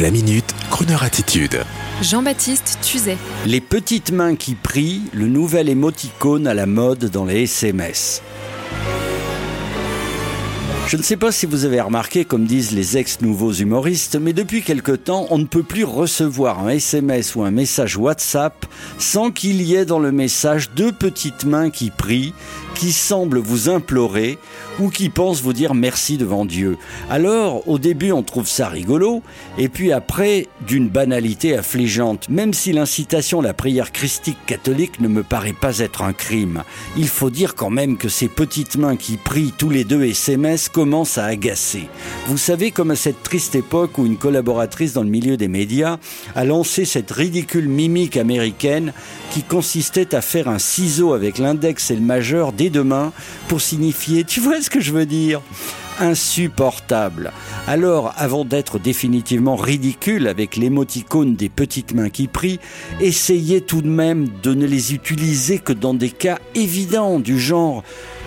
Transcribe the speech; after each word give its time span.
La 0.00 0.10
minute, 0.10 0.54
Kroneur 0.70 1.02
attitude. 1.02 1.60
Jean-Baptiste 2.00 2.78
Tuzet. 2.80 3.18
Les 3.44 3.60
petites 3.60 4.10
mains 4.10 4.36
qui 4.36 4.54
prient, 4.54 5.02
le 5.12 5.26
nouvel 5.26 5.68
émoticône 5.68 6.46
à 6.46 6.54
la 6.54 6.64
mode 6.64 7.10
dans 7.10 7.26
les 7.26 7.42
SMS. 7.42 8.22
Je 10.88 10.96
ne 10.96 11.02
sais 11.02 11.18
pas 11.18 11.30
si 11.30 11.44
vous 11.44 11.66
avez 11.66 11.80
remarqué, 11.80 12.24
comme 12.24 12.46
disent 12.46 12.72
les 12.72 12.96
ex-nouveaux 12.96 13.52
humoristes, 13.52 14.16
mais 14.16 14.32
depuis 14.32 14.62
quelque 14.62 14.92
temps, 14.92 15.26
on 15.28 15.36
ne 15.36 15.44
peut 15.44 15.62
plus 15.62 15.84
recevoir 15.84 16.60
un 16.60 16.70
SMS 16.70 17.34
ou 17.34 17.42
un 17.42 17.50
message 17.50 17.98
WhatsApp 17.98 18.64
sans 18.98 19.30
qu'il 19.30 19.60
y 19.60 19.74
ait 19.74 19.84
dans 19.84 19.98
le 19.98 20.10
message 20.10 20.70
deux 20.74 20.92
petites 20.92 21.44
mains 21.44 21.68
qui 21.68 21.90
prient, 21.90 22.32
qui 22.82 22.90
semblent 22.90 23.38
vous 23.38 23.68
implorer 23.68 24.38
ou 24.80 24.88
qui 24.88 25.08
pensent 25.08 25.40
vous 25.40 25.52
dire 25.52 25.72
merci 25.72 26.16
devant 26.16 26.44
Dieu. 26.44 26.78
Alors, 27.10 27.68
au 27.68 27.78
début, 27.78 28.10
on 28.10 28.24
trouve 28.24 28.48
ça 28.48 28.66
rigolo, 28.66 29.22
et 29.56 29.68
puis 29.68 29.92
après, 29.92 30.48
d'une 30.66 30.88
banalité 30.88 31.56
affligeante, 31.56 32.28
même 32.28 32.52
si 32.52 32.72
l'incitation 32.72 33.38
à 33.38 33.44
la 33.44 33.54
prière 33.54 33.92
christique 33.92 34.44
catholique 34.46 34.98
ne 34.98 35.06
me 35.06 35.22
paraît 35.22 35.52
pas 35.52 35.78
être 35.78 36.02
un 36.02 36.12
crime. 36.12 36.64
Il 36.96 37.06
faut 37.06 37.30
dire 37.30 37.54
quand 37.54 37.70
même 37.70 37.96
que 37.96 38.08
ces 38.08 38.26
petites 38.26 38.74
mains 38.74 38.96
qui 38.96 39.16
prient 39.16 39.54
tous 39.56 39.70
les 39.70 39.84
deux 39.84 40.02
SMS 40.02 40.68
commence 40.68 41.18
à 41.18 41.26
agacer. 41.26 41.88
Vous 42.26 42.38
savez, 42.38 42.72
comme 42.72 42.90
à 42.90 42.96
cette 42.96 43.22
triste 43.22 43.54
époque 43.54 43.96
où 43.98 44.06
une 44.06 44.16
collaboratrice 44.16 44.92
dans 44.92 45.04
le 45.04 45.08
milieu 45.08 45.36
des 45.36 45.46
médias 45.46 45.98
a 46.34 46.44
lancé 46.44 46.84
cette 46.84 47.12
ridicule 47.12 47.68
mimique 47.68 48.16
américaine 48.16 48.92
qui 49.30 49.44
consistait 49.44 50.16
à 50.16 50.20
faire 50.20 50.48
un 50.48 50.58
ciseau 50.58 51.12
avec 51.12 51.38
l'index 51.38 51.92
et 51.92 51.94
le 51.94 52.00
majeur 52.00 52.52
des 52.52 52.71
deux 52.72 52.84
mains 52.84 53.12
pour 53.48 53.60
signifier, 53.60 54.24
tu 54.24 54.40
vois 54.40 54.60
ce 54.60 54.70
que 54.70 54.80
je 54.80 54.92
veux 54.92 55.06
dire 55.06 55.40
insupportable. 56.00 57.32
Alors, 57.66 58.12
avant 58.16 58.44
d'être 58.44 58.78
définitivement 58.78 59.56
ridicule 59.56 60.26
avec 60.26 60.56
l'émoticône 60.56 61.36
des 61.36 61.48
petites 61.48 61.94
mains 61.94 62.10
qui 62.10 62.26
prient, 62.26 62.58
essayez 63.00 63.60
tout 63.60 63.82
de 63.82 63.88
même 63.88 64.28
de 64.42 64.54
ne 64.54 64.66
les 64.66 64.94
utiliser 64.94 65.58
que 65.58 65.72
dans 65.72 65.94
des 65.94 66.10
cas 66.10 66.38
évidents 66.54 67.20
du 67.20 67.38
genre 67.38 67.84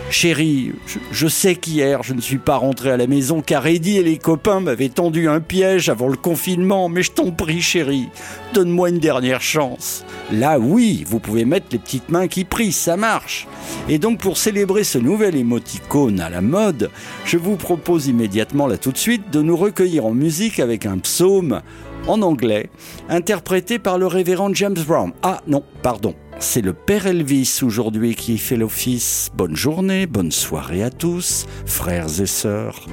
Chérie, 0.09 0.71
je, 1.11 1.27
sais 1.27 1.55
qu'hier 1.55 2.03
je 2.03 2.13
ne 2.13 2.21
suis 2.21 2.37
pas 2.37 2.57
rentré 2.57 2.91
à 2.91 2.97
la 2.97 3.07
maison 3.07 3.41
car 3.41 3.65
Eddie 3.65 3.97
et 3.97 4.03
les 4.03 4.17
copains 4.17 4.59
m'avaient 4.59 4.89
tendu 4.89 5.27
un 5.27 5.41
piège 5.41 5.89
avant 5.89 6.07
le 6.07 6.15
confinement, 6.15 6.89
mais 6.89 7.01
je 7.03 7.11
t'en 7.11 7.31
prie 7.31 7.61
chérie, 7.61 8.07
donne-moi 8.53 8.89
une 8.89 8.99
dernière 8.99 9.41
chance. 9.41 10.05
Là 10.31 10.59
oui, 10.59 11.03
vous 11.07 11.19
pouvez 11.19 11.43
mettre 11.43 11.67
les 11.71 11.79
petites 11.79 12.09
mains 12.09 12.27
qui 12.27 12.45
prient, 12.45 12.71
ça 12.71 12.97
marche. 12.97 13.47
Et 13.89 13.97
donc 13.97 14.19
pour 14.19 14.37
célébrer 14.37 14.83
ce 14.83 14.99
nouvel 14.99 15.35
émoticône 15.35 16.19
à 16.19 16.29
la 16.29 16.41
mode, 16.41 16.91
je 17.25 17.37
vous 17.37 17.57
propose 17.57 18.07
immédiatement 18.07 18.67
là 18.67 18.77
tout 18.77 18.91
de 18.91 18.97
suite 18.97 19.31
de 19.31 19.41
nous 19.41 19.57
recueillir 19.57 20.05
en 20.05 20.13
musique 20.13 20.59
avec 20.59 20.85
un 20.85 20.99
psaume 20.99 21.61
en 22.07 22.21
anglais, 22.21 22.69
interprété 23.09 23.79
par 23.79 23.97
le 23.97 24.07
révérend 24.07 24.53
James 24.53 24.77
Brown. 24.87 25.11
Ah 25.23 25.41
non, 25.47 25.63
pardon, 25.81 26.13
c'est 26.39 26.61
le 26.61 26.73
Père 26.73 27.07
Elvis 27.07 27.59
aujourd'hui 27.63 28.15
qui 28.15 28.37
fait 28.37 28.57
l'office. 28.57 29.29
Bonne 29.35 29.55
journée, 29.55 30.05
bonne 30.05 30.31
soirée 30.31 30.83
à 30.83 30.89
tous, 30.89 31.45
frères 31.65 32.21
et 32.21 32.25
sœurs. 32.25 32.87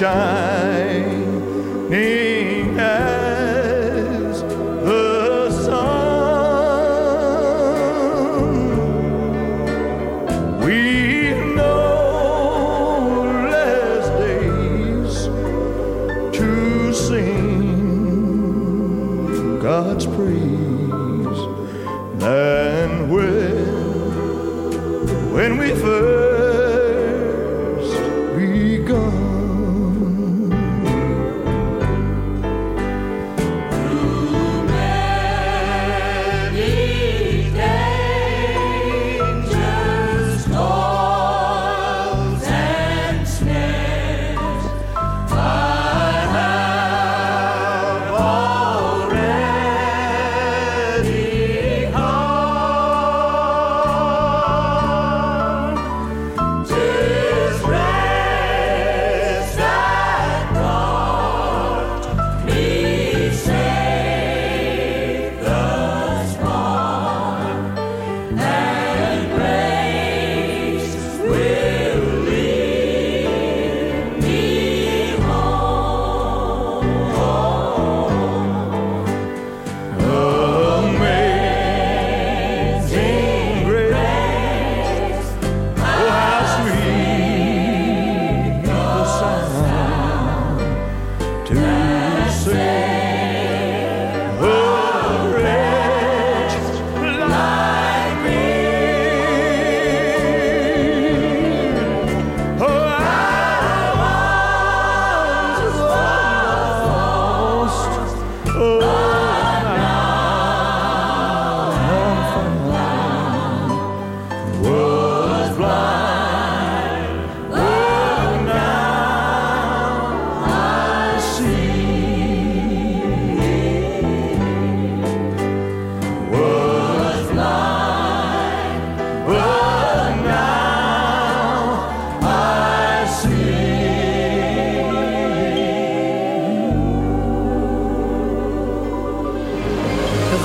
Shining 0.00 1.92
as 2.78 4.40
the 4.40 5.50
sun. 5.50 6.00
We 10.64 11.34
know 11.54 13.44
less 13.50 14.08
days 14.24 15.28
to 16.38 16.48
sing 16.94 17.98
God's 19.58 20.06
praise 20.06 21.40
than 22.18 22.88
when 23.10 23.66
when 25.34 25.58
we 25.58 25.68
first 25.74 26.29